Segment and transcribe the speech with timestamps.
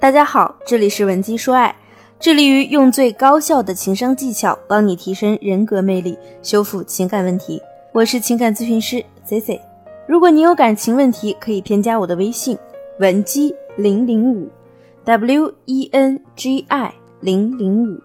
[0.00, 1.76] 大家好，这里是文姬说爱，
[2.18, 7.60] 致力于用最高效的情商技巧帮你提升人格魅力，修复情感问题。
[7.92, 9.60] 我是情感咨询师 C C。
[10.08, 12.56] 如果你有感情问题，可以添加我的微信
[12.98, 14.48] 文姬零零五
[15.04, 18.00] W E N G I 零零五。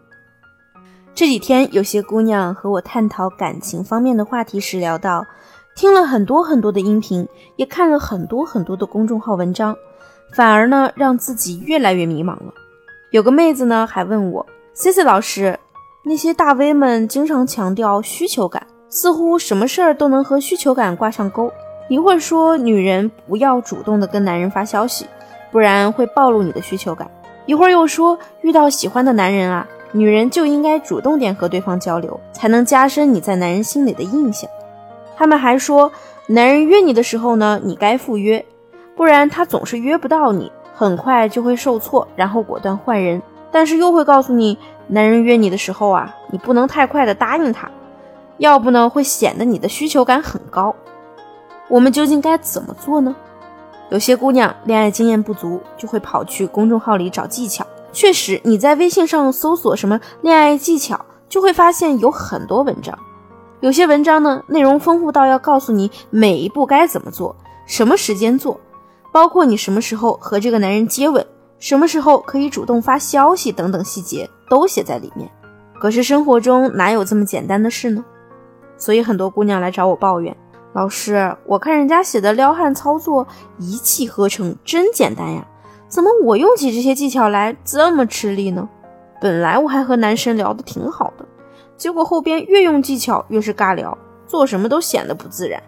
[1.14, 5.25] 这几天有些姑娘和我探讨感情方面的话题时聊到。
[5.77, 7.27] 听了很多很多的音频，
[7.57, 9.75] 也看了很多很多的公众号文章，
[10.34, 12.54] 反而呢让自己越来越迷茫了。
[13.12, 14.45] 有个妹子呢还问我
[14.76, 15.58] ，Cici 老师，
[16.04, 21.52] 那些大 V 们经常强调需求感，似乎什么事儿都能和需求感挂上钩。
[21.88, 25.05] 一会儿说女人不要主动的跟男人发消息，
[25.52, 27.08] 不然会暴露你的需求感；
[27.45, 34.50] 一会儿又说遇到喜欢的男人啊，女人就应该主动点和对方交流，才能加深你在男人心里的印象。”
[35.16, 35.92] 他们还说，
[36.28, 38.44] 男人约你的时候呢，你该赴约，
[38.95, 43.22] 不然他总是约不到你，很快就会受挫，然后果断换人。
[43.52, 47.70] 但是又会告诉你，男人约你的时候啊，你不能太快的答应他，
[48.38, 50.75] 要不呢会显得你的需求感很高。
[51.67, 53.16] 我们究竟该怎么做呢？
[53.89, 57.66] 有些姑娘恋爱经验不足，就会跑去公众号里找技巧。
[57.94, 62.98] 确实，你在微信上搜索什么恋爱技巧，就会发现有很多文章。
[63.61, 68.59] 有些文章呢，内容丰富到要告诉你每一步该怎么做，什么时间做，
[69.16, 71.25] 包括你什么时候和这个男人接吻，
[71.58, 75.31] 什么时候可以主动发消息等等细节都写在里面。
[75.80, 78.03] 可是生活中哪有这么简单的事呢？
[78.75, 80.36] 所以很多姑娘来找我抱怨，
[80.73, 83.25] 老师，我看人家写的撩汉操作
[83.58, 85.47] 一气呵成，真简单呀，
[85.88, 88.67] 怎么我用起这些技巧来这么吃力呢？
[89.21, 91.25] 本来我还和男神聊得挺好的。
[91.77, 95.63] 结果后边越用技巧越是尬聊，做什么都显得不自然。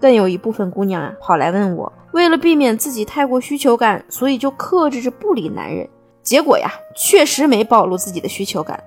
[0.00, 5.88] 更有一部分姑娘啊，跑来问我，为了避免自己太过需求感，所以就克制着不理男人。
[6.22, 8.82] 结果呀，确实没暴露自己的需求感，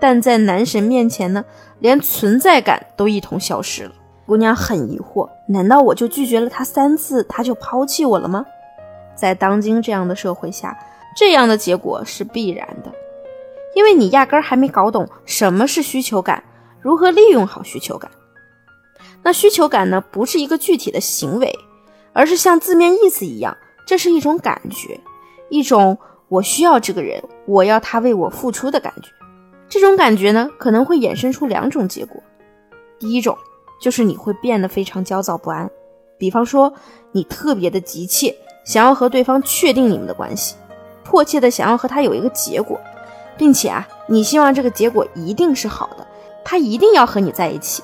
[0.00, 1.44] 但在男神面前呢，
[1.80, 3.92] 连存在感都一同消失了。
[4.26, 8.44] 姑娘很疑惑，难道我就拒绝了他三次，他就抛弃我了吗？
[9.14, 10.78] 在当今这样的社会下，
[11.16, 12.92] 这样的结果是必然的。
[13.74, 16.42] 因为你压根儿还没搞懂什么是需求感，
[16.80, 18.10] 如何利用好需求感。
[19.28, 21.54] 那需求感呢，不是一个具体的行为，
[22.14, 23.54] 而是像字面意思一样，
[23.86, 24.98] 这是一种感觉，
[25.50, 29.10] 一种我需要这个人，我要他为我付出的感觉。
[29.68, 32.22] 这种感觉呢，可能会衍生出两种结果。
[32.98, 33.36] 第一种
[33.78, 35.70] 就是你会变得非常焦躁不安，
[36.16, 36.72] 比方说
[37.12, 38.34] 你特别的急切，
[38.64, 40.56] 想要和对方确定你们的关系，
[41.04, 42.80] 迫切的想要和他有一个结果。
[43.36, 46.06] 并且啊，你希望这个结果一定是好的，
[46.42, 47.82] 他一定要和你在一起，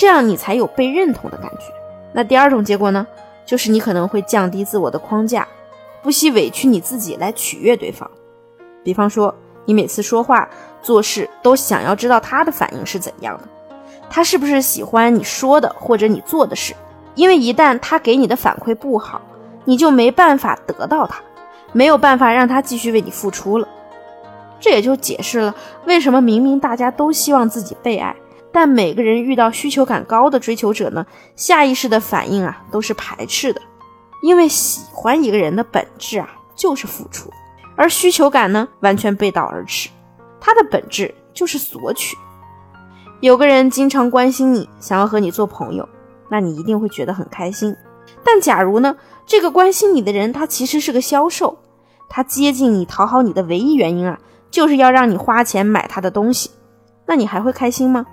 [0.00, 1.66] 这样你才有被认同的感觉。
[2.14, 3.06] 那第二种结果呢，
[3.44, 5.46] 就是你可能会降低自我的框架，
[6.02, 8.10] 不惜委屈你自己来取悦对方。
[8.82, 9.34] 比方说，
[9.66, 10.48] 你每次说话
[10.80, 13.48] 做事都想要知道他的反应是怎样的，
[14.08, 16.74] 他是不是喜欢你说的或者你做的事？
[17.14, 19.20] 因为一旦他给你的反馈不好，
[19.66, 21.20] 你就没办法得到他，
[21.74, 23.68] 没有办法让他继续为你付出了。
[24.58, 28.16] 这也就解释了为什么明明大家都希望自己被爱，
[28.52, 31.06] 但每个人遇到需求感高的追求者呢，
[31.36, 33.60] 下意识的反应啊都是排斥的，
[34.22, 37.30] 因为喜欢一个人的本质啊就是付出，
[37.76, 39.88] 而需求感呢完全背道而驰，
[40.40, 42.16] 它的本质就是索取。
[43.20, 45.88] 有个人经常关心你，想要和你做朋友，
[46.28, 47.76] 那你一定会觉得很开心。
[48.24, 48.96] 但假如呢，
[49.26, 51.58] 这个关心你的人他其实是个销售，
[52.08, 54.18] 他接近你讨好你的唯一原因啊。
[54.50, 56.50] 就是要让你花钱买他的东西，
[57.06, 58.04] 那你还会开心吗？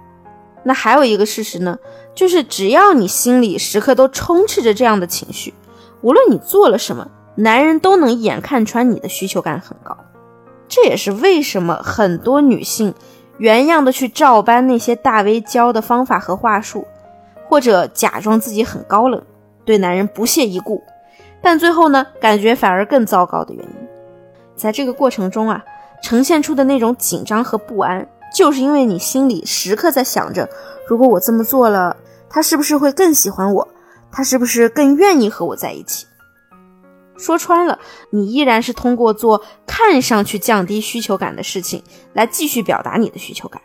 [0.67, 1.79] 那还有一个事实呢，
[2.13, 5.53] 就是只要你心里时刻都充斥着这样的情绪，
[6.01, 9.97] 无论你做了什么，男人都能一眼看穿你的需求感很高。
[10.67, 12.93] 这也是为什么很多女性
[13.37, 16.85] 原样的去照搬那些大 V 教的方法和话术，
[17.47, 19.23] 或者假装自己很高冷，
[19.63, 20.83] 对男人不屑一顾，
[21.41, 23.87] 但最后呢，感觉反而更糟糕的原因。
[24.55, 25.63] 在这个过程中啊。
[25.99, 30.49] 呈现出的那种紧张和不安，就是因为你心里时刻在想着，
[30.87, 31.95] 如果我这么做了，
[32.29, 33.67] 他是不是会更喜欢我？
[34.11, 36.05] 他是不是更愿意和我在一起？
[37.17, 37.79] 说穿了，
[38.11, 41.81] 你依然是通过做看上去降低需求感的事情
[42.13, 43.61] 来继续表达你的需求感。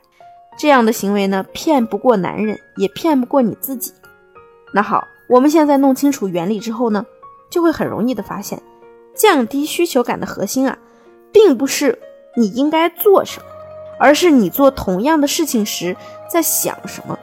[0.57, 3.93] 这样的行为呢，骗不过男人，也骗不过你自己。
[4.73, 7.05] 那好，我们现在弄清楚原理之后呢，
[7.51, 8.63] 就会很容易的发现，
[9.15, 10.79] 降低需求感的核心啊，
[11.33, 11.99] 并不是。
[12.35, 13.47] 你应该做什么，
[14.03, 15.97] 而是你做同样的事情时
[16.29, 17.17] 在想什么。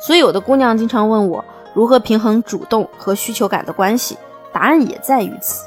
[0.00, 1.44] 所以有的姑娘经常问我
[1.74, 4.16] 如何平衡主动和需求感的关系，
[4.50, 5.66] 答案也在于此。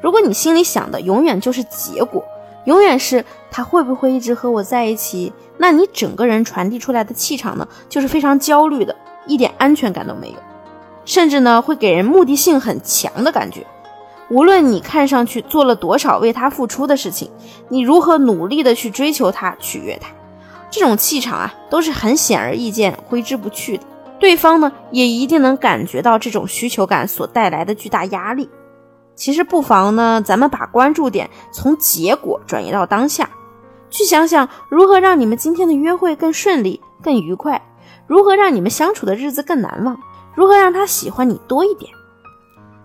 [0.00, 2.24] 如果你心里想的永远就是结果，
[2.64, 10.36] 永远是他会不会一直和我在一起，那你整个人传递出来的气场呢，就是非常焦虑的，一点安全感都没有，
[11.04, 13.66] 甚至呢会给人目的性很强的感觉。
[14.30, 17.30] 无论你看上去做了多少为他付出的事情，
[17.68, 20.08] 你如何努力的去追求他、取悦他，
[20.70, 23.84] 这种气场啊，都是很显而易见、挥之不去的。
[24.20, 28.50] 对方呢，也一定能感觉到这种需求感所带来的巨大压力。
[29.14, 33.30] 其实不妨呢，咱们把关注点从结果转移到当下，
[33.88, 37.62] 去想想如何让你们今天的约会更顺利、更愉快，
[38.06, 39.98] 如何让你们相处的日子更难忘，
[40.34, 41.90] 如何让他喜欢你多一点。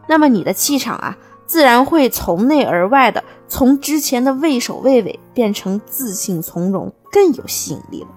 [0.07, 1.17] 那么你的气场啊。
[1.45, 8.07] 自然会从内而外的，从之前的畏首畏尾变成自信从容，更有吸引力了。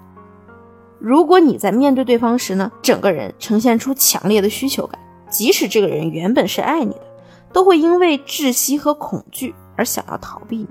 [0.99, 7.03] 如果你在面对对方时呢，整个人呈现出强烈的需求感，即使这个人原本是爱你的，
[7.53, 10.69] 都会因为窒息和恐惧而想要逃避你。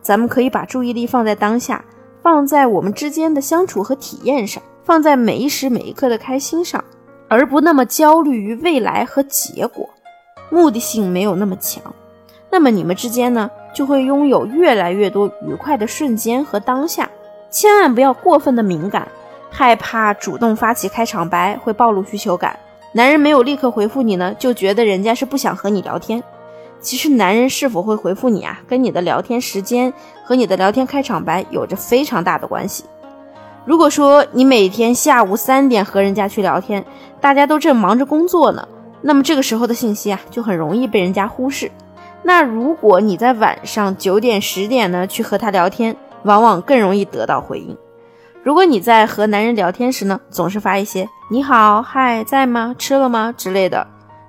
[0.00, 1.84] 咱们可以把注意力放在当下，
[2.22, 6.82] 放在我们之间的相处和体验上，放在每一时每一刻的开心上，
[7.28, 9.88] 而不那么焦虑于未来和结果。
[10.50, 11.82] 目的性没有那么强，
[12.50, 17.08] 那么你们之间呢，就会拥有越来越多愉快的瞬间和当下。
[17.50, 19.08] 千万不要过分的敏感，
[19.50, 22.58] 害怕主动发起开场白会暴露需求感。
[22.92, 26.22] 男人没有立刻回复你呢，就觉得人家是不想和你聊天。
[26.80, 29.92] 其实男人是否会回复你啊，跟你的聊天时间
[30.24, 32.84] 和你的聊天开场白有着非常大的关系。
[33.64, 36.84] 如果说你每天下午三点和人家去聊天，
[37.20, 38.66] 大家都正忙着工作呢。
[39.00, 41.70] 那么这个时候的信息啊，就很容易被人家忽视。
[42.22, 47.76] 那如果你在晚上九点、十点呢去和他聊天，往往更容易得到回应。
[48.42, 53.86] 如果你在和男人聊天时呢，总是发一些“你好”“嗨”“在吗”“吃了吗”之类的，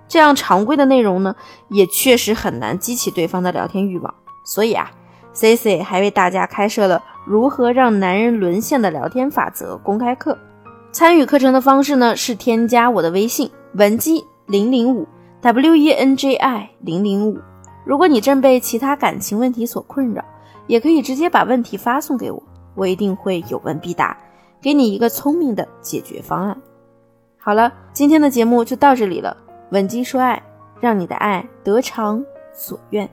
[0.07, 1.35] 这样常规的内容呢，
[1.69, 4.13] 也确实很难激起对方的聊天欲望。
[4.43, 4.91] 所以啊
[5.33, 10.37] ，C C 还为大家开设了如何让男人沦陷的聊天法则公开课。
[10.91, 14.25] 参与课程的方式呢，是添加我的微信文姬。
[14.49, 15.07] 零零五
[15.41, 17.37] W E N J I 零零五，
[17.85, 20.25] 如果你正被其他感情问题所困扰，
[20.65, 22.41] 也可以直接把问题发送给我，
[22.73, 24.17] 我一定会有问必答，
[24.59, 26.59] 给你一个聪明的解决方案。
[27.37, 29.37] 好了，今天的节目就到这里了。
[29.69, 30.41] 稳基说爱，
[30.81, 33.07] 让你的爱得偿所愿。